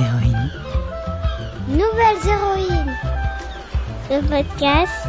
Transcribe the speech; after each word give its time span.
héroïnes. 0.00 0.50
Nouvelles 1.68 2.26
héroïnes. 2.26 2.96
Le 4.10 4.20
podcast 4.22 5.08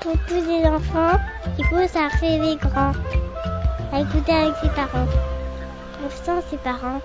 pour 0.00 0.16
tous 0.26 0.44
les 0.46 0.66
enfants 0.66 1.18
qui 1.56 1.62
poussent 1.64 1.96
à 1.96 2.08
rêver 2.08 2.56
grand. 2.56 2.92
À 3.92 4.00
écouter 4.00 4.32
avec 4.32 4.54
ses 4.60 4.70
parents. 4.70 5.06
Ou 6.04 6.10
sans 6.24 6.42
ses 6.50 6.56
parents. 6.58 7.00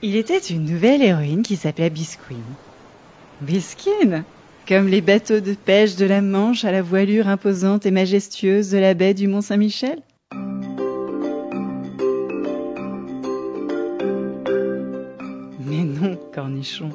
Il 0.00 0.16
était 0.16 0.38
une 0.38 0.64
nouvelle 0.64 1.02
héroïne 1.02 1.42
qui 1.42 1.56
s'appelait 1.56 1.90
Bisquine. 1.90 2.56
Bisquine? 3.40 4.24
Comme 4.68 4.88
les 4.88 5.00
bateaux 5.00 5.40
de 5.40 5.54
pêche 5.54 5.96
de 5.96 6.04
la 6.04 6.20
Manche 6.20 6.66
à 6.66 6.72
la 6.72 6.82
voilure 6.82 7.26
imposante 7.26 7.86
et 7.86 7.90
majestueuse 7.90 8.70
de 8.70 8.76
la 8.76 8.92
baie 8.92 9.14
du 9.14 9.26
Mont-Saint-Michel 9.26 10.02
Mais 15.64 15.84
non, 15.84 16.18
cornichon. 16.34 16.90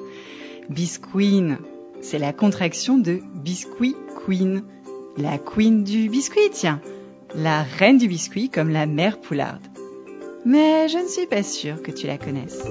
Bisquine, 0.69 1.57
c'est 2.01 2.19
la 2.19 2.31
contraction 2.31 2.99
de 2.99 3.21
Biscuit 3.33 3.95
Queen. 4.23 4.63
La 5.17 5.39
queen 5.39 5.83
du 5.83 6.09
biscuit, 6.09 6.51
tiens. 6.51 6.79
La 7.33 7.63
reine 7.63 7.97
du 7.97 8.07
biscuit 8.07 8.49
comme 8.49 8.69
la 8.69 8.85
mère 8.85 9.19
Poularde 9.19 9.65
mais 10.45 10.89
je 10.89 10.97
ne 10.97 11.07
suis 11.07 11.25
pas 11.25 11.43
sûre 11.43 11.81
que 11.81 11.91
tu 11.91 12.05
la 12.05 12.17
connaisses. 12.17 12.63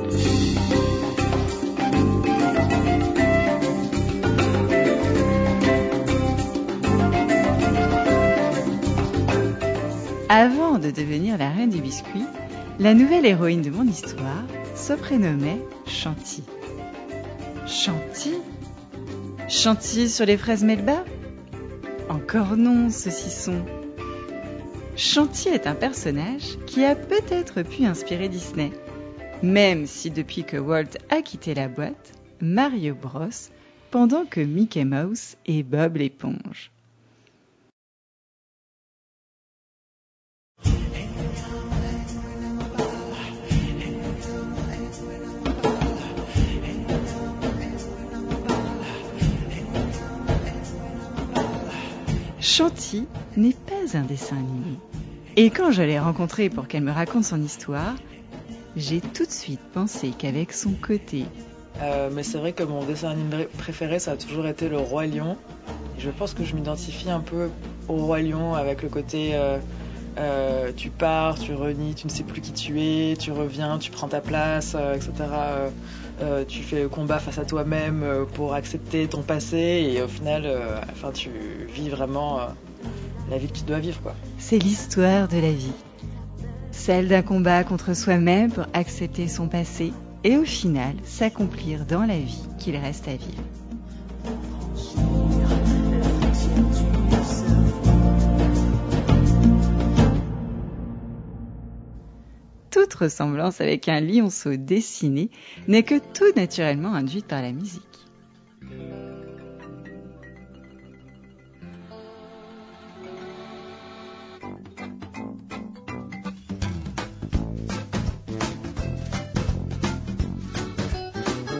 Avant 10.35 10.79
de 10.79 10.91
devenir 10.91 11.37
la 11.37 11.51
reine 11.51 11.69
du 11.69 11.83
biscuit, 11.83 12.25
la 12.79 12.95
nouvelle 12.95 13.27
héroïne 13.27 13.61
de 13.61 13.69
mon 13.69 13.87
histoire 13.87 14.47
se 14.75 14.95
prénommait 14.95 15.61
Chanty. 15.85 16.43
Chanty? 17.67 18.33
Chanty 19.51 20.09
sur 20.09 20.25
les 20.25 20.39
fraises 20.39 20.65
Melba? 20.65 21.05
Encore 22.09 22.57
non, 22.57 22.89
ceux-ci 22.89 23.29
sont 23.29 23.63
Chanty 24.97 25.51
est 25.51 25.67
un 25.67 25.75
personnage 25.75 26.57
qui 26.67 26.83
a 26.83 26.97
peut-être 26.97 27.61
pu 27.61 27.85
inspirer 27.85 28.31
Disney, 28.31 28.73
même 29.43 29.85
si 29.85 30.11
depuis 30.11 30.45
que 30.45 30.57
Walt 30.57 30.97
a 31.11 31.21
quitté 31.21 31.53
la 31.53 31.69
boîte, 31.69 32.15
Mario 32.41 32.95
Bros, 32.95 33.51
pendant 33.91 34.25
que 34.25 34.41
Mickey 34.41 34.87
Mouse 34.87 35.37
et 35.45 35.63
Bob 35.63 35.99
l'éponge. 35.99 36.71
Chanty 52.55 53.07
n'est 53.39 53.55
pas 53.55 53.97
un 53.97 54.03
dessin 54.03 54.37
animé. 54.37 54.77
Et 55.37 55.49
quand 55.49 55.71
je 55.71 55.81
l'ai 55.81 55.99
rencontrée 55.99 56.51
pour 56.51 56.69
qu'elle 56.69 56.83
me 56.83 56.93
raconte 56.93 57.25
son 57.25 57.41
histoire, 57.41 57.95
j'ai 58.77 59.01
tout 59.01 59.25
de 59.25 59.31
suite 59.31 59.63
pensé 59.73 60.11
qu'avec 60.11 60.53
son 60.53 60.73
côté... 60.73 61.25
Euh, 61.81 62.11
mais 62.13 62.23
c'est 62.23 62.37
vrai 62.37 62.53
que 62.53 62.63
mon 62.63 62.85
dessin 62.85 63.09
animé 63.09 63.49
préféré, 63.57 63.99
ça 63.99 64.13
a 64.13 64.17
toujours 64.19 64.47
été 64.47 64.69
le 64.69 64.77
Roi 64.77 65.07
Lion. 65.07 65.39
Je 65.99 66.11
pense 66.11 66.35
que 66.35 66.45
je 66.45 66.55
m'identifie 66.55 67.09
un 67.09 67.21
peu 67.21 67.49
au 67.89 67.97
Roi 67.97 68.21
Lion 68.21 68.55
avec 68.55 68.83
le 68.83 68.91
côté 68.91 69.31
euh, 69.33 69.57
euh, 70.19 70.73
tu 70.77 70.91
pars, 70.91 71.39
tu 71.39 71.55
renies, 71.55 71.95
tu 71.95 72.07
ne 72.07 72.13
sais 72.13 72.23
plus 72.23 72.41
qui 72.41 72.53
tu 72.53 72.81
es, 72.81 73.17
tu 73.17 73.33
reviens, 73.33 73.79
tu 73.79 73.91
prends 73.91 74.09
ta 74.09 74.21
place, 74.21 74.77
etc. 74.95 75.13
tu 76.49 76.63
fais 76.63 76.83
le 76.83 76.89
combat 76.89 77.19
face 77.19 77.39
à 77.39 77.45
toi-même 77.45 78.05
pour 78.35 78.55
accepter 78.55 79.09
ton 79.09 79.23
passé 79.23 79.93
et 79.93 80.03
au 80.03 80.09
final, 80.09 80.47
enfin, 80.93 81.11
tu 81.13 81.31
vis 81.75 81.89
vraiment 81.89 82.41
la 83.31 83.39
vie 83.39 83.49
que 83.49 83.59
tu 83.59 83.65
dois 83.65 83.79
vivre. 83.79 84.15
C'est 84.39 84.59
l'histoire 84.59 85.29
de 85.29 85.39
la 85.39 85.53
vie. 85.53 85.73
Celle 86.71 87.09
d'un 87.09 87.23
combat 87.23 87.65
contre 87.65 87.95
soi-même 87.95 88.51
pour 88.51 88.65
accepter 88.73 89.29
son 89.29 89.49
passé 89.49 89.93
et 90.25 90.37
au 90.37 90.45
final 90.45 90.95
s'accomplir 91.05 91.85
dans 91.87 92.05
la 92.05 92.19
vie 92.19 92.47
qu'il 92.59 92.77
reste 92.77 93.09
à 93.09 93.13
vivre. 93.13 93.43
Ressemblance 102.95 103.61
avec 103.61 103.89
un 103.89 104.01
lionceau 104.01 104.57
dessiné 104.57 105.31
n'est 105.69 105.83
que 105.83 105.99
tout 105.99 106.33
naturellement 106.37 106.95
induite 106.95 107.27
par 107.27 107.43
la 107.43 107.53
musique. 107.53 107.83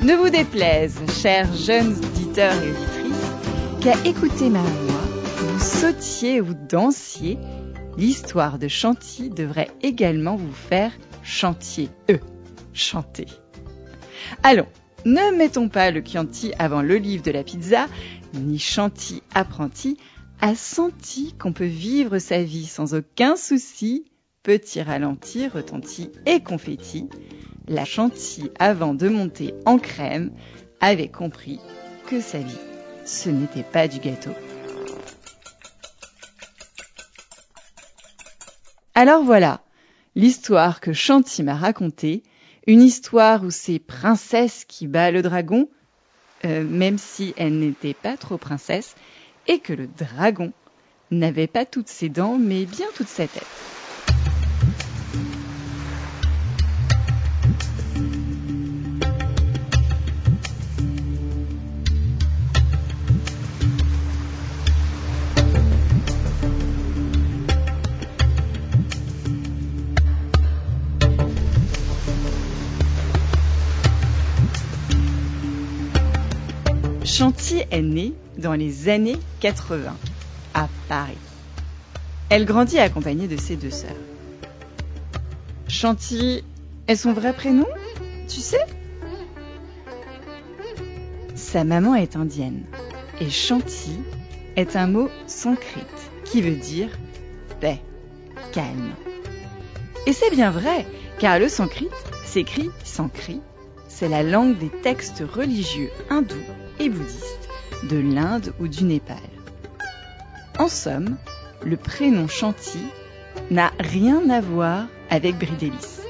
Ne 0.03 0.15
vous 0.17 0.31
déplaise, 0.31 0.99
chers 1.23 1.53
jeunes 1.55 1.93
auditeurs 1.93 2.53
et 2.55 2.71
auditrices, 2.71 3.31
qu'à 3.81 3.95
écouter 4.05 4.51
ma 4.51 4.59
voix, 4.59 5.01
vous 5.37 5.61
sautiez 5.61 6.41
ou 6.41 6.55
dansiez, 6.69 7.39
l'histoire 7.97 8.59
de 8.59 8.67
Chanty 8.67 9.31
devrait 9.31 9.71
également 9.81 10.35
vous 10.35 10.53
faire 10.53 10.91
chantier, 11.23 11.91
eux, 12.11 12.21
chanter. 12.73 13.27
Allons, 14.43 14.67
ne 15.05 15.37
mettons 15.37 15.69
pas 15.69 15.91
le 15.91 16.03
Chianti 16.03 16.53
avant 16.59 16.83
l'olive 16.83 17.23
de 17.23 17.31
la 17.31 17.45
pizza, 17.45 17.87
ni 18.35 18.59
Chanty 18.59 19.23
apprenti 19.35 19.97
a 20.41 20.55
senti 20.55 21.35
qu'on 21.39 21.53
peut 21.53 21.65
vivre 21.65 22.19
sa 22.19 22.43
vie 22.43 22.67
sans 22.67 22.95
aucun 22.95 23.37
souci, 23.37 24.05
petit 24.43 24.83
ralenti, 24.83 25.47
retentit 25.47 26.11
et 26.27 26.41
confetti, 26.41 27.09
la 27.69 27.85
chantilly, 27.85 28.51
avant 28.59 28.93
de 28.93 29.09
monter 29.09 29.55
en 29.67 29.79
crème, 29.79 30.33
avait 30.81 31.09
compris 31.09 31.61
que 32.07 32.21
sa 32.21 32.39
vie, 32.39 32.59
ce 33.05 33.31
n'était 33.31 33.63
pas 33.63 33.87
du 33.87 34.01
gâteau. 34.01 34.33
Alors 38.95 39.23
voilà, 39.23 39.62
l'histoire 40.15 40.81
que 40.81 40.93
Chanty 40.93 41.43
m'a 41.43 41.55
racontée, 41.55 42.23
une 42.67 42.83
histoire 42.83 43.43
où 43.45 43.51
c'est 43.51 43.79
princesse 43.79 44.65
qui 44.65 44.87
bat 44.87 45.11
le 45.11 45.23
dragon, 45.23 45.69
euh, 46.45 46.65
même 46.65 46.99
si 46.99 47.35
elle 47.37 47.59
n'était 47.59 47.95
pas 47.95 48.17
trop 48.17 48.39
princesse, 48.39 48.95
et 49.47 49.61
que 49.61 49.73
le 49.73 49.87
dragon 49.87 50.53
n'avait 51.11 51.47
pas 51.47 51.67
toutes 51.67 51.89
ses 51.89 52.09
dents, 52.09 52.39
mais 52.39 52.67
bien 52.67 52.87
toute 52.95 53.09
sa 53.09 53.29
tête. 53.29 53.67
Chanty 77.23 77.63
est 77.71 77.83
née 77.83 78.15
dans 78.37 78.55
les 78.55 78.89
années 78.89 79.17
80 79.39 79.97
à 80.55 80.69
Paris. 80.89 81.17
Elle 82.31 82.45
grandit 82.45 82.81
accompagnée 82.81 83.29
de 83.29 83.37
ses 83.37 83.55
deux 83.55 83.71
sœurs. 83.71 83.95
Chanty 85.69 86.43
est 86.89 86.97
son 86.97 87.13
vrai 87.13 87.33
prénom, 87.33 87.69
tu 88.29 88.41
sais? 88.41 88.67
Sa 91.37 91.63
maman 91.63 91.95
est 91.95 92.17
indienne 92.17 92.65
et 93.21 93.31
Chanty 93.31 94.01
est 94.57 94.75
un 94.75 94.89
mot 94.89 95.09
sanskrit 95.29 95.87
qui 96.25 96.43
veut 96.43 96.57
dire 96.57 96.89
paix, 97.61 97.81
calme. 98.51 98.95
Et 100.09 100.13
c'est 100.13 100.33
bien 100.33 100.51
vrai, 100.51 100.85
car 101.21 101.39
le 101.39 101.49
sanskrit 101.49 101.89
s'écrit 102.25 102.71
sankrit, 102.83 103.43
c'est 103.87 104.09
la 104.09 104.25
langue 104.25 104.59
des 104.59 104.71
textes 104.71 105.23
religieux 105.33 105.91
hindous 106.11 106.35
et 106.83 106.89
bouddhistes 106.89 107.49
de 107.89 107.97
l'Inde 107.97 108.53
ou 108.59 108.67
du 108.67 108.83
Népal. 108.83 109.17
En 110.59 110.67
somme, 110.67 111.17
le 111.65 111.77
prénom 111.77 112.27
Chanty 112.27 112.81
n'a 113.53 113.71
rien 113.79 114.29
à 114.31 114.41
voir 114.41 114.89
avec 115.09 115.37
Bridélis. 115.39 116.01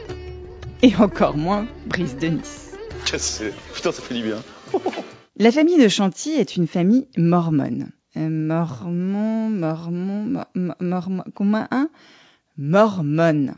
Et 0.81 0.97
encore 0.97 1.37
moins 1.37 1.67
Brise 1.87 2.17
de 2.17 2.29
Nice. 2.29 2.73
Putain, 3.05 3.19
ça 3.19 4.03
fait 4.03 4.15
du 4.15 4.23
bien. 4.23 4.39
La 5.37 5.53
famille 5.53 5.79
de 5.79 5.89
Chanty 5.89 6.31
est 6.31 6.57
une 6.57 6.67
famille 6.67 7.07
mormone. 7.19 7.91
Euh, 8.17 8.29
mormon, 8.31 9.51
mormon, 9.51 10.45
mormon, 10.81 11.25
comment 11.35 11.67
un 11.71 11.89
Mormone. 12.57 13.57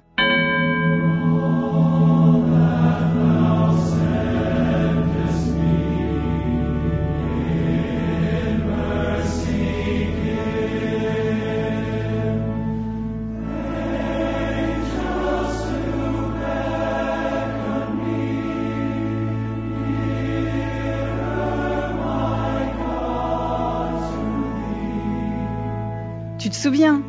Tu 26.45 26.51
te 26.51 26.57
souviens 26.57 27.03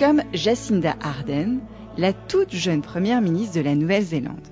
Comme 0.00 0.20
Jacinda 0.32 0.96
Ardern, 1.00 1.60
la 1.96 2.12
toute 2.12 2.52
jeune 2.52 2.82
première 2.82 3.20
ministre 3.20 3.54
de 3.54 3.60
la 3.60 3.76
Nouvelle-Zélande. 3.76 4.48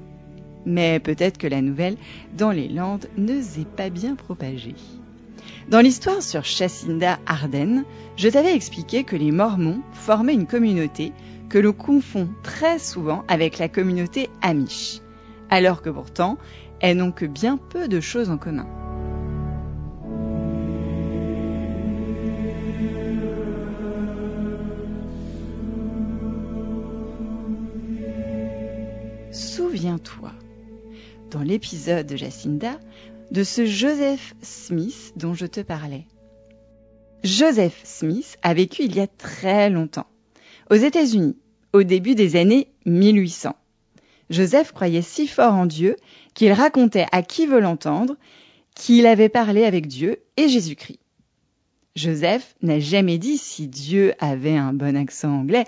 Mais 0.65 1.01
peut-être 1.01 1.39
que 1.39 1.49
la 1.49 1.61
nouvelle 1.61 1.97
dans 2.37 2.53
les 2.53 2.69
Landes 2.69 3.09
ne 3.17 3.43
s'est 3.43 3.67
pas 3.77 3.91
bien 3.91 4.15
propagée. 4.15 4.77
Dans 5.69 5.81
l'histoire 5.81 6.23
sur 6.23 6.45
Jacinda 6.45 7.19
Ardern, 7.27 7.83
je 8.15 8.29
t'avais 8.29 8.55
expliqué 8.55 9.03
que 9.03 9.17
les 9.17 9.33
Mormons 9.33 9.83
formaient 9.93 10.35
une 10.35 10.47
communauté 10.47 11.13
que 11.49 11.59
l'on 11.59 11.73
confond 11.73 12.29
très 12.45 12.79
souvent 12.79 13.25
avec 13.27 13.59
la 13.59 13.69
communauté 13.69 14.31
Amish, 14.41 15.01
alors 15.51 15.83
que 15.83 15.91
pourtant, 15.91 16.39
elles 16.79 16.97
n'ont 16.97 17.11
que 17.11 17.27
bien 17.27 17.57
peu 17.57 17.89
de 17.89 17.99
choses 17.99 18.31
en 18.31 18.39
commun. 18.39 18.69
Souviens-toi, 29.79 30.33
dans 31.31 31.43
l'épisode 31.43 32.05
de 32.05 32.17
Jacinda, 32.17 32.81
de 33.31 33.45
ce 33.45 33.65
Joseph 33.65 34.35
Smith 34.43 35.13
dont 35.15 35.35
je 35.35 35.47
te 35.47 35.61
parlais. 35.61 36.05
Joseph 37.23 37.81
Smith 37.85 38.39
a 38.43 38.55
vécu 38.55 38.83
il 38.83 38.97
y 38.97 39.01
a 39.01 39.07
très 39.07 39.71
longtemps, 39.71 40.09
aux 40.73 40.75
États-Unis, 40.75 41.37
au 41.73 41.85
début 41.85 42.17
des 42.17 42.35
années 42.35 42.73
1800. 42.87 43.55
Joseph 44.31 44.73
croyait 44.73 45.01
si 45.01 45.29
fort 45.29 45.55
en 45.55 45.67
Dieu 45.67 45.95
qu'il 46.35 46.51
racontait 46.51 47.07
à 47.13 47.23
qui 47.23 47.47
veut 47.47 47.61
l'entendre 47.61 48.17
qu'il 48.75 49.07
avait 49.07 49.29
parlé 49.29 49.63
avec 49.63 49.87
Dieu 49.87 50.19
et 50.37 50.49
Jésus-Christ. 50.49 50.99
Joseph 51.95 52.57
n'a 52.63 52.81
jamais 52.81 53.19
dit 53.19 53.39
si 53.39 53.69
Dieu 53.69 54.13
avait 54.19 54.57
un 54.57 54.73
bon 54.73 54.97
accent 54.97 55.31
anglais, 55.31 55.67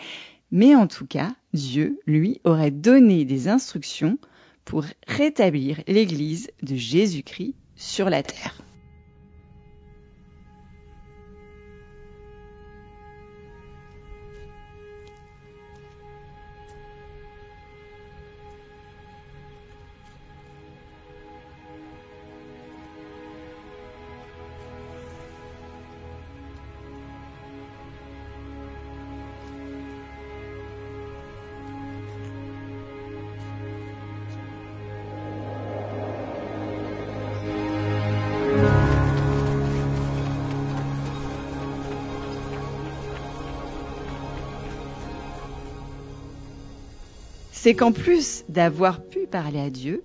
mais 0.51 0.75
en 0.75 0.87
tout 0.87 1.07
cas, 1.07 1.35
Dieu, 1.53 2.01
lui, 2.07 2.41
aurait 2.45 2.71
donné 2.71 3.25
des 3.25 3.49
instructions 3.49 4.19
pour 4.65 4.85
rétablir 5.07 5.81
l'Église 5.87 6.51
de 6.63 6.77
Jésus-Christ 6.77 7.55
sur 7.77 8.11
la 8.11 8.23
terre. 8.23 8.61
C'est 47.63 47.75
qu'en 47.75 47.93
plus 47.93 48.45
d'avoir 48.49 49.03
pu 49.03 49.27
parler 49.27 49.61
à 49.61 49.69
Dieu, 49.69 50.03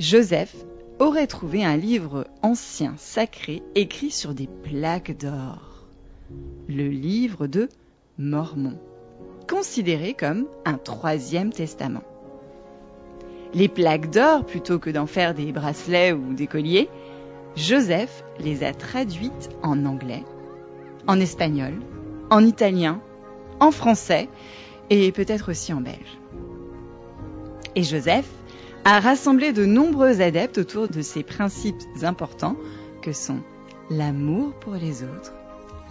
Joseph 0.00 0.56
aurait 0.98 1.28
trouvé 1.28 1.64
un 1.64 1.76
livre 1.76 2.26
ancien 2.42 2.94
sacré 2.96 3.62
écrit 3.76 4.10
sur 4.10 4.34
des 4.34 4.48
plaques 4.64 5.16
d'or. 5.16 5.86
Le 6.68 6.88
livre 6.88 7.46
de 7.46 7.68
Mormon, 8.18 8.76
considéré 9.48 10.14
comme 10.14 10.48
un 10.64 10.78
troisième 10.78 11.52
testament. 11.52 12.02
Les 13.54 13.68
plaques 13.68 14.10
d'or, 14.10 14.44
plutôt 14.44 14.80
que 14.80 14.90
d'en 14.90 15.06
faire 15.06 15.32
des 15.32 15.52
bracelets 15.52 16.10
ou 16.12 16.34
des 16.34 16.48
colliers, 16.48 16.88
Joseph 17.54 18.24
les 18.40 18.64
a 18.64 18.74
traduites 18.74 19.50
en 19.62 19.86
anglais, 19.86 20.24
en 21.06 21.20
espagnol, 21.20 21.74
en 22.30 22.44
italien, 22.44 23.00
en 23.60 23.70
français 23.70 24.28
et 24.90 25.12
peut-être 25.12 25.52
aussi 25.52 25.72
en 25.72 25.80
belge. 25.80 26.18
Et 27.76 27.82
Joseph 27.82 28.28
a 28.84 29.00
rassemblé 29.00 29.52
de 29.52 29.64
nombreux 29.64 30.20
adeptes 30.20 30.58
autour 30.58 30.88
de 30.88 31.02
ces 31.02 31.22
principes 31.22 31.82
importants 32.02 32.56
que 33.02 33.12
sont 33.12 33.40
l'amour 33.90 34.52
pour 34.54 34.74
les 34.74 35.02
autres, 35.02 35.32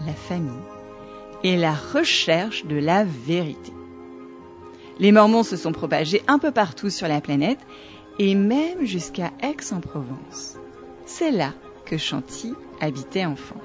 la 0.05 0.13
famille 0.13 0.51
et 1.43 1.55
la 1.55 1.73
recherche 1.73 2.65
de 2.65 2.75
la 2.75 3.03
vérité. 3.03 3.71
Les 4.99 5.11
Mormons 5.11 5.43
se 5.43 5.55
sont 5.55 5.71
propagés 5.71 6.21
un 6.27 6.39
peu 6.39 6.51
partout 6.51 6.89
sur 6.89 7.07
la 7.07 7.21
planète 7.21 7.59
et 8.17 8.35
même 8.35 8.85
jusqu'à 8.85 9.31
Aix-en-Provence. 9.41 10.57
C'est 11.05 11.31
là 11.31 11.53
que 11.85 11.97
Chanty 11.97 12.53
habitait 12.81 13.25
enfant. 13.25 13.55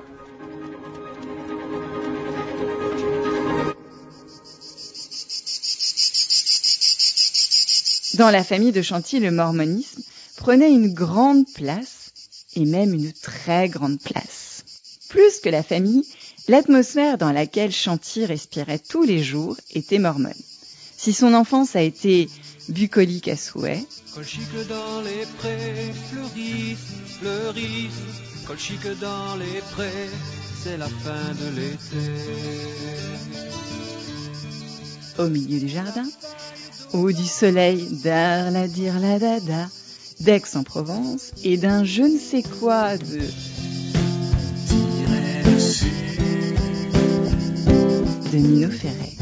Dans 8.14 8.30
la 8.30 8.44
famille 8.44 8.72
de 8.72 8.82
Chanty, 8.82 9.18
le 9.18 9.30
mormonisme 9.30 10.02
prenait 10.36 10.70
une 10.70 10.92
grande 10.92 11.46
place, 11.52 12.12
et 12.54 12.64
même 12.64 12.94
une 12.94 13.12
très 13.12 13.68
grande 13.68 14.00
place. 14.00 14.64
Plus 15.08 15.40
que 15.40 15.48
la 15.48 15.62
famille, 15.62 16.04
l'atmosphère 16.48 17.18
dans 17.18 17.32
laquelle 17.32 17.72
Chanty 17.72 18.24
respirait 18.24 18.78
tous 18.78 19.02
les 19.02 19.22
jours 19.22 19.56
était 19.72 19.98
mormone. 19.98 20.32
Si 20.96 21.12
son 21.12 21.34
enfance 21.34 21.74
a 21.74 21.82
été 21.82 22.28
bucolique 22.68 23.28
à 23.28 23.36
souhait, 23.36 23.84
Colchique 24.14 24.68
dans 24.68 25.00
les 25.00 25.26
prés, 25.38 25.92
fleurissent, 26.10 27.18
fleurissent, 27.18 28.46
colchique 28.46 28.86
dans 29.00 29.34
les 29.36 29.60
prés, 29.72 30.08
c'est 30.62 30.76
la 30.76 30.86
fin 30.86 31.32
de 31.34 31.56
l'été. 31.56 32.12
au 35.18 35.28
milieu 35.28 35.60
du 35.60 35.68
jardin, 35.68 36.04
au 36.94 37.10
du 37.10 37.24
soleil 37.24 37.86
d'Arla 38.04 38.68
dire 38.68 39.00
la 39.00 39.18
dada, 39.18 39.68
d'Aix-en-Provence 40.20 41.32
et 41.42 41.56
d'un 41.56 41.82
je 41.84 42.02
ne 42.02 42.18
sais 42.18 42.42
quoi 42.60 42.96
de 42.96 43.18
de 48.32 48.36
Nino 48.38 48.70
Ferret. 48.70 49.13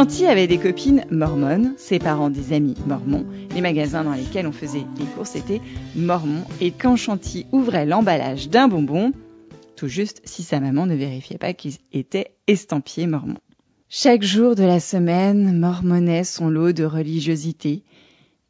Chanty 0.00 0.24
avait 0.24 0.46
des 0.46 0.56
copines 0.56 1.04
mormones, 1.10 1.74
ses 1.76 1.98
parents 1.98 2.30
des 2.30 2.54
amis 2.54 2.74
mormons. 2.86 3.26
Les 3.54 3.60
magasins 3.60 4.02
dans 4.02 4.14
lesquels 4.14 4.46
on 4.46 4.50
faisait 4.50 4.86
les 4.98 5.04
courses 5.04 5.36
étaient 5.36 5.60
mormons. 5.94 6.46
Et 6.62 6.70
quand 6.70 6.96
Chanty 6.96 7.44
ouvrait 7.52 7.84
l'emballage 7.84 8.48
d'un 8.48 8.66
bonbon, 8.66 9.12
tout 9.76 9.88
juste 9.88 10.22
si 10.24 10.42
sa 10.42 10.58
maman 10.58 10.86
ne 10.86 10.94
vérifiait 10.94 11.36
pas 11.36 11.52
qu'ils 11.52 11.74
étaient 11.92 12.32
estampillés 12.46 13.06
mormons. 13.06 13.42
Chaque 13.90 14.22
jour 14.22 14.54
de 14.54 14.64
la 14.64 14.80
semaine 14.80 15.60
mormonnait 15.60 16.24
son 16.24 16.48
lot 16.48 16.72
de 16.72 16.84
religiosité. 16.84 17.82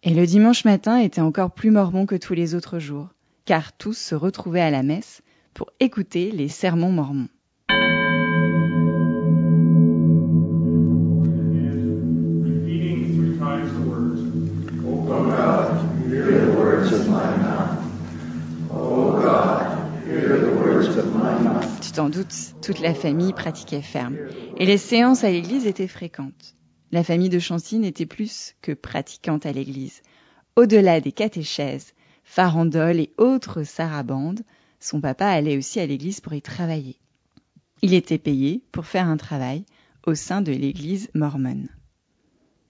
Et 0.05 0.15
le 0.15 0.27
dimanche 0.27 0.65
matin 0.65 0.99
était 1.01 1.21
encore 1.21 1.51
plus 1.51 1.73
mormon 1.73 2.07
que 2.07 2.15
tous 2.15 2.35
les 2.35 2.55
autres 2.55 2.79
jours, 2.79 3.09
car 3.45 3.77
tous 3.77 3.99
se 3.99 4.15
retrouvaient 4.15 4.61
à 4.61 4.71
la 4.71 4.85
messe 4.85 5.21
pour 5.53 5.71
écouter 5.81 6.31
les 6.31 6.47
sermons 6.47 6.93
mormons. 6.93 7.27
Repeating 16.91 17.13
three 17.13 17.13
times 17.13 17.89
the 18.69 18.75
words, 18.75 18.81
O 18.83 19.13
God, 19.23 20.07
hear 20.07 20.39
the 20.39 20.53
words 20.55 21.81
Tu 21.81 21.93
t'en 21.93 22.09
doutes, 22.09 22.55
toute 22.63 22.81
la 22.81 22.95
famille 22.95 23.33
pratiquait 23.33 23.83
ferme. 23.83 24.17
Et 24.59 24.67
les 24.67 24.79
séances 24.79 25.25
à 25.25 25.31
l'église 25.31 25.67
étaient 25.67 25.89
fréquentes. 25.89 26.57
La 26.93 27.05
famille 27.05 27.29
de 27.29 27.39
Chanty 27.39 27.79
n'était 27.79 28.07
plus 28.07 28.55
que 28.63 28.73
pratiquante 28.73 29.47
à 29.47 29.53
l'église. 29.53 30.03
Au-delà 30.57 31.01
des 31.01 31.13
catéchèses, 31.13 31.93
farandoles 32.25 33.01
et 33.01 33.13
autres 33.17 33.63
sarabandes, 33.63 34.43
son 34.81 35.01
papa 35.01 35.27
allait 35.27 35.57
aussi 35.57 35.79
à 35.81 35.87
l'église 35.87 36.21
pour 36.21 36.35
y 36.35 36.43
travailler. 36.43 36.97
Il 37.83 37.95
était 37.95 38.19
payé 38.19 38.63
pour 38.73 38.87
faire 38.87 39.09
un 39.09 39.17
travail 39.17 39.65
au 40.07 40.15
sein 40.15 40.41
de 40.41 40.53
l'église 40.53 41.11
mormone. 41.15 41.69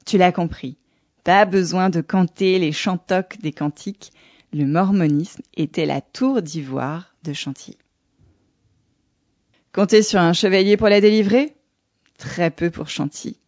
Tu 0.06 0.18
l'as 0.18 0.32
compris, 0.32 0.76
pas 1.24 1.44
besoin 1.44 1.90
de 1.90 2.00
canter 2.00 2.58
les 2.58 2.72
chantocs 2.72 3.38
des 3.40 3.52
cantiques, 3.52 4.12
le 4.52 4.66
mormonisme 4.66 5.42
était 5.56 5.86
la 5.86 6.00
tour 6.00 6.42
d'ivoire 6.42 7.14
de 7.22 7.32
Chantilly. 7.32 7.78
Compter 9.72 10.02
sur 10.02 10.18
un 10.18 10.32
chevalier 10.32 10.76
pour 10.76 10.88
la 10.88 11.00
délivrer? 11.00 11.54
Très 12.18 12.50
peu 12.50 12.70
pour 12.70 12.88
Chantilly. 12.88 13.38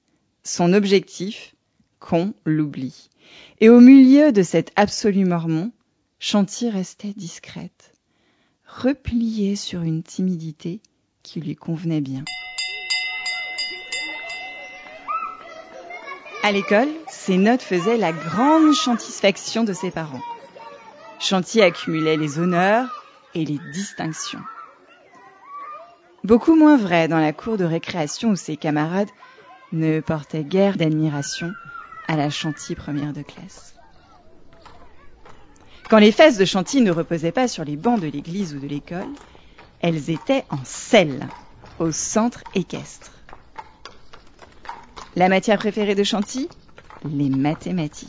Son 0.44 0.72
objectif? 0.72 1.54
Qu'on 1.98 2.34
l'oublie. 2.44 3.10
Et 3.60 3.68
au 3.68 3.80
milieu 3.80 4.32
de 4.32 4.42
cet 4.42 4.72
absolu 4.76 5.24
mormon, 5.24 5.72
Chantilly 6.18 6.70
restait 6.70 7.12
discrète, 7.16 7.92
repliée 8.66 9.56
sur 9.56 9.82
une 9.82 10.02
timidité 10.02 10.80
qui 11.22 11.40
lui 11.40 11.56
convenait 11.56 12.00
bien. 12.00 12.24
À 16.44 16.50
l'école, 16.50 16.88
ses 17.08 17.36
notes 17.36 17.62
faisaient 17.62 17.96
la 17.96 18.12
grande 18.12 18.74
chantisfaction 18.74 19.62
de 19.62 19.72
ses 19.72 19.92
parents. 19.92 20.22
Chantilly 21.20 21.62
accumulait 21.62 22.16
les 22.16 22.40
honneurs 22.40 23.04
et 23.34 23.44
les 23.44 23.60
distinctions. 23.72 24.42
Beaucoup 26.24 26.56
moins 26.56 26.76
vrai 26.76 27.06
dans 27.06 27.20
la 27.20 27.32
cour 27.32 27.58
de 27.58 27.64
récréation 27.64 28.30
où 28.30 28.36
ses 28.36 28.56
camarades 28.56 29.10
ne 29.70 30.00
portaient 30.00 30.42
guère 30.42 30.76
d'admiration 30.76 31.52
à 32.08 32.16
la 32.16 32.28
Chantilly 32.28 32.74
première 32.74 33.12
de 33.12 33.22
classe. 33.22 33.74
Quand 35.88 35.98
les 35.98 36.10
fesses 36.10 36.38
de 36.38 36.44
Chantilly 36.44 36.82
ne 36.82 36.90
reposaient 36.90 37.30
pas 37.30 37.46
sur 37.46 37.64
les 37.64 37.76
bancs 37.76 38.00
de 38.00 38.08
l'église 38.08 38.52
ou 38.54 38.58
de 38.58 38.66
l'école, 38.66 39.10
elles 39.80 40.10
étaient 40.10 40.44
en 40.50 40.64
selle, 40.64 41.28
au 41.78 41.92
centre 41.92 42.42
équestre. 42.54 43.12
La 45.14 45.28
matière 45.28 45.58
préférée 45.58 45.94
de 45.94 46.04
Chantilly 46.04 46.48
Les 47.04 47.28
mathématiques. 47.28 48.08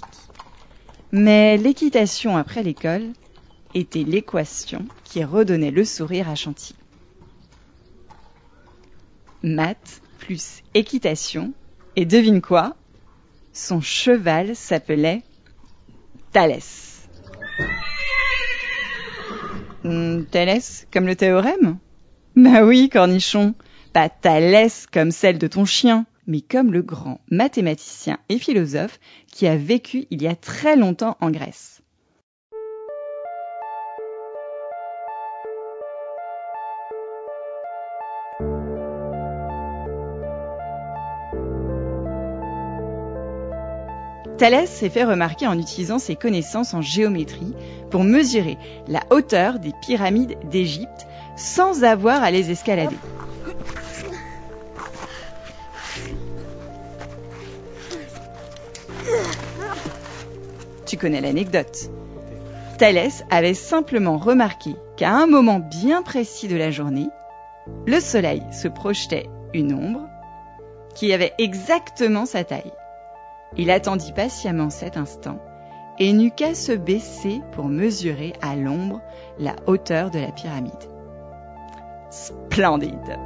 Mais 1.12 1.58
l'équitation 1.58 2.38
après 2.38 2.64
l'école 2.64 3.12
était 3.74 4.06
l'équation 4.06 4.86
qui 5.04 5.24
redonnait 5.24 5.72
le 5.72 5.84
sourire 5.84 6.30
à 6.30 6.36
Chantilly. 6.36 6.80
Maths 9.44 10.02
plus 10.18 10.64
équitation, 10.74 11.54
et 11.98 12.06
devine 12.06 12.42
quoi? 12.42 12.78
Son 13.52 13.82
cheval 13.82 14.56
s'appelait 14.56 15.24
Thalès. 16.32 17.10
Hmm, 19.84 20.24
Thalès 20.32 20.88
comme 20.94 21.08
le 21.08 21.18
théorème? 21.18 21.78
Bah 22.38 22.64
oui, 22.64 22.90
cornichon. 22.90 23.56
Pas 23.92 24.08
Thalès 24.08 24.88
comme 24.88 25.12
celle 25.12 25.38
de 25.38 25.48
ton 25.48 25.66
chien 25.66 26.06
mais 26.28 26.42
comme 26.42 26.72
le 26.72 26.82
grand 26.82 27.20
mathématicien 27.30 28.18
et 28.30 28.38
philosophe 28.38 29.00
qui 29.32 29.48
a 29.48 29.56
vécu 29.56 30.06
il 30.12 30.22
y 30.22 30.28
a 30.28 30.36
très 30.36 30.76
longtemps 30.76 31.18
en 31.22 31.32
Grèce. 31.32 31.84
Thalès 44.38 44.70
s'est 44.70 44.90
fait 44.90 45.04
remarquer 45.04 45.48
en 45.48 45.58
utilisant 45.58 46.00
ses 46.00 46.16
connaissances 46.16 46.74
en 46.74 46.82
géométrie 46.82 47.54
pour 47.92 48.04
mesurer 48.04 48.58
la 48.88 49.02
hauteur 49.10 49.60
des 49.60 49.72
pyramides 49.82 50.36
d'Égypte 50.50 51.08
sans 51.38 51.84
avoir 51.84 52.24
à 52.24 52.32
les 52.32 52.52
escalader. 52.52 52.98
Tu 60.94 61.00
connais 61.00 61.22
l'anecdote. 61.22 61.90
Thalès 62.78 63.26
avait 63.32 63.56
simplement 63.56 64.20
remarqué 64.20 64.76
qu'à 64.96 65.10
un 65.10 65.26
moment 65.26 65.58
bien 65.58 66.04
précis 66.04 66.48
de 66.48 66.56
la 66.56 66.70
journée, 66.70 67.10
le 67.88 68.00
soleil 68.00 68.44
se 68.52 68.68
projetait 68.68 69.28
une 69.56 69.74
ombre 69.74 70.08
qui 70.94 71.12
avait 71.12 71.34
exactement 71.40 72.28
sa 72.28 72.44
taille. 72.44 72.72
Il 73.58 73.72
attendit 73.72 74.12
patiemment 74.12 74.70
cet 74.70 74.96
instant 74.96 75.40
et 75.98 76.14
n'eut 76.14 76.30
qu'à 76.30 76.54
se 76.54 76.74
baisser 76.74 77.42
pour 77.54 77.66
mesurer 77.66 78.34
à 78.44 78.56
l'ombre 78.56 79.02
la 79.40 79.56
hauteur 79.66 80.12
de 80.12 80.20
la 80.20 80.32
pyramide. 80.32 80.74
Splendide. 82.12 83.18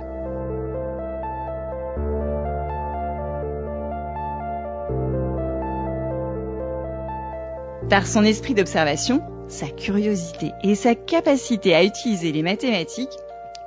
Par 7.90 8.06
son 8.06 8.26
esprit 8.26 8.54
d'observation, 8.54 9.22
sa 9.48 9.70
curiosité 9.70 10.52
et 10.62 10.76
sa 10.76 10.94
capacité 10.94 11.74
à 11.74 11.86
utiliser 11.86 12.34
les 12.34 12.44
mathématiques, 12.44 13.18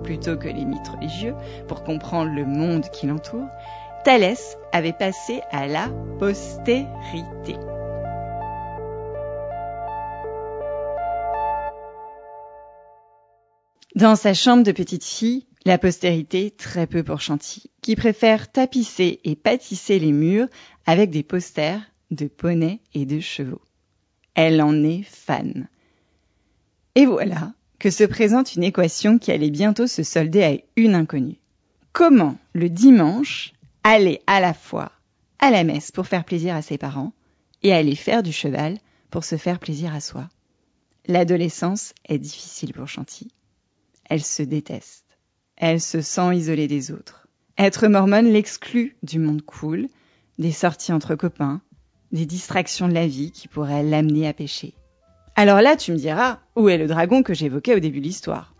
plutôt 0.04 0.36
que 0.36 0.46
les 0.46 0.66
mythes 0.66 0.88
religieux, 0.88 1.34
pour 1.68 1.84
comprendre 1.84 2.30
le 2.30 2.44
monde 2.44 2.84
qui 2.92 3.06
l'entoure, 3.06 3.48
Thalès 4.04 4.58
avait 4.72 4.92
passé 4.92 5.40
à 5.50 5.66
la 5.66 5.88
postérité. 6.18 7.54
Dans 13.94 14.16
sa 14.16 14.34
chambre 14.34 14.64
de 14.64 14.72
petite 14.72 15.04
fille, 15.04 15.46
la 15.64 15.78
postérité, 15.78 16.50
très 16.50 16.86
peu 16.86 17.02
pour 17.02 17.22
Chantilly, 17.22 17.70
qui 17.80 17.96
préfère 17.96 18.52
tapisser 18.52 19.20
et 19.24 19.34
pâtisser 19.34 19.98
les 19.98 20.12
murs 20.12 20.48
avec 20.84 21.08
des 21.08 21.22
posters 21.22 21.80
de 22.10 22.26
poneys 22.26 22.80
et 22.92 23.06
de 23.06 23.20
chevaux. 23.20 23.62
Elle 24.34 24.62
en 24.62 24.82
est 24.84 25.02
fan. 25.02 25.68
Et 26.94 27.06
voilà 27.06 27.52
que 27.78 27.90
se 27.90 28.04
présente 28.04 28.54
une 28.54 28.64
équation 28.64 29.18
qui 29.18 29.32
allait 29.32 29.50
bientôt 29.50 29.87
se 29.87 30.02
solder 30.02 30.42
à 30.44 30.56
une 30.76 30.94
inconnue. 30.94 31.38
Comment 31.92 32.37
le 32.52 32.68
dimanche 32.68 33.52
aller 33.82 34.20
à 34.26 34.40
la 34.40 34.54
fois 34.54 34.92
à 35.38 35.50
la 35.50 35.64
messe 35.64 35.90
pour 35.90 36.06
faire 36.06 36.25
plaisir 36.25 36.54
à 36.54 36.62
ses 36.62 36.78
parents 36.78 37.12
et 37.62 37.72
aller 37.72 37.96
faire 37.96 38.22
du 38.22 38.32
cheval 38.32 38.78
pour 39.10 39.25
se 39.25 39.37
faire 39.37 39.58
plaisir 39.58 39.94
à 39.94 40.00
soi? 40.00 40.28
L'adolescence 41.06 41.94
est 42.08 42.18
difficile 42.18 42.72
pour 42.72 42.87
Chantilly. 42.87 43.32
Elle 44.04 44.22
se 44.22 44.42
déteste. 44.42 45.06
Elle 45.56 45.80
se 45.80 46.02
sent 46.02 46.37
isolée 46.37 46.68
des 46.68 46.90
autres. 46.90 47.28
Être 47.58 47.88
mormone 47.88 48.30
l'exclut 48.30 48.96
du 49.02 49.18
monde 49.18 49.42
cool, 49.42 49.88
des 50.38 50.52
sorties 50.52 50.92
entre 50.92 51.14
copains, 51.14 51.60
des 52.12 52.26
distractions 52.26 52.88
de 52.88 52.95
la 52.95 53.07
vie 53.07 53.31
qui 53.31 53.49
pourraient 53.49 53.83
l'amener 53.83 54.26
à 54.26 54.33
pécher. 54.33 54.75
Alors 55.37 55.61
là, 55.61 55.76
tu 55.76 55.93
me 55.93 55.97
diras, 55.97 56.40
où 56.57 56.69
est 56.69 56.79
le 56.79 56.87
dragon 56.87 57.23
que 57.23 57.35
j'évoquais 57.35 57.75
au 57.75 57.81
début 57.81 58.00
de 58.00 58.05
l'histoire? 58.05 58.55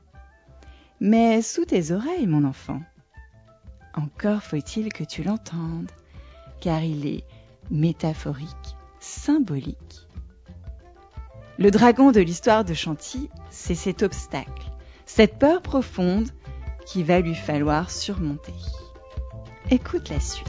Mais 1.01 1.43
sous 1.43 1.65
tes 1.65 1.91
oreilles, 1.93 2.27
mon 2.27 2.45
enfant. 2.45 2.81
Encore 3.95 4.43
faut-il 4.43 4.93
que 4.93 5.05
tu 5.05 5.23
l'entendes, 5.23 5.91
car 6.61 6.83
il 6.83 7.07
est 7.07 7.25
métaphorique, 7.71 8.77
symbolique. 9.01 10.07
Le 11.59 11.71
dragon 11.71 12.13
de 12.13 12.21
l'histoire 12.21 12.65
de 12.65 12.75
Chantilly, 12.75 13.29
c'est 13.51 13.75
cet 13.75 14.03
obstacle, 14.03 14.71
cette 15.07 15.39
peur 15.39 15.61
profonde 15.61 16.29
qu'il 16.87 17.05
va 17.05 17.21
lui 17.21 17.35
falloir 17.35 17.91
surmonter. 17.91 18.55
Écoute 19.71 20.09
la 20.09 20.21
suite. 20.21 20.49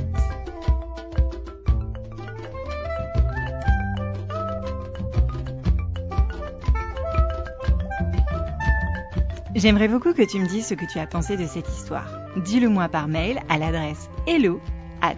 J'aimerais 9.54 9.90
beaucoup 9.90 10.14
que 10.14 10.22
tu 10.22 10.40
me 10.40 10.48
dises 10.48 10.68
ce 10.68 10.76
que 10.76 10.86
tu 10.86 10.98
as 10.98 11.08
pensé 11.08 11.36
de 11.36 11.46
cette 11.46 11.68
histoire. 11.68 12.08
Dis-le 12.38 12.70
moi 12.70 12.88
par 12.88 13.10
mail 13.10 13.40
à 13.50 13.58
l'adresse 13.58 14.10
hello 14.26 14.62
at 15.02 15.16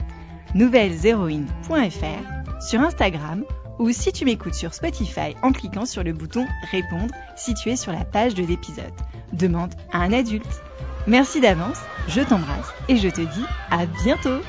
sur 2.59 2.79
Instagram 2.79 3.43
ou 3.79 3.91
si 3.91 4.11
tu 4.11 4.25
m'écoutes 4.25 4.53
sur 4.55 4.73
Spotify 4.73 5.35
en 5.43 5.51
cliquant 5.51 5.85
sur 5.85 6.03
le 6.03 6.13
bouton 6.13 6.47
répondre 6.71 7.13
situé 7.35 7.75
sur 7.75 7.91
la 7.91 8.05
page 8.05 8.33
de 8.33 8.43
l'épisode. 8.43 8.93
Demande 9.33 9.73
à 9.91 9.99
un 9.99 10.13
adulte. 10.13 10.61
Merci 11.05 11.39
d'avance, 11.39 11.81
je 12.07 12.21
t'embrasse 12.21 12.73
et 12.87 12.97
je 12.97 13.09
te 13.09 13.21
dis 13.21 13.45
à 13.69 13.85
bientôt 14.03 14.39